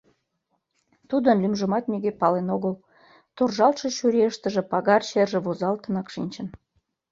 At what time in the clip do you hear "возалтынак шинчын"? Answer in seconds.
5.45-6.47